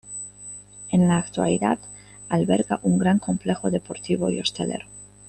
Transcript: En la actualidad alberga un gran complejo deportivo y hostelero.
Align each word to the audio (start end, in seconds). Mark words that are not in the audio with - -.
En 0.89 1.07
la 1.07 1.19
actualidad 1.19 1.77
alberga 2.27 2.79
un 2.81 2.97
gran 2.97 3.19
complejo 3.19 3.69
deportivo 3.69 4.31
y 4.31 4.39
hostelero. 4.39 4.87